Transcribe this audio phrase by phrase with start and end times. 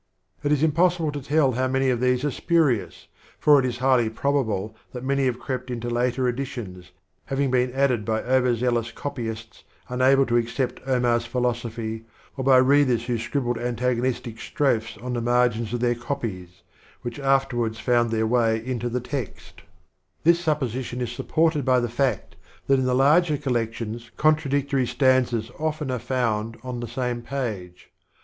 [0.41, 3.05] It is impossi ble to tell how many of these are spurious,
[3.37, 6.89] for it is highly probable that many have crept into later editions,
[7.25, 12.03] having been added by over zealous copy ists unable to accept Omar's philosophy,
[12.35, 16.63] or by readers who scribbled antagonistic strophes on the margins of their copies,
[17.03, 19.61] which afterwards found their way into the text;
[20.23, 25.51] this supposition is sup ported by the fact that in the larger collections contradictory stanzas
[25.59, 27.91] often are found on the same page.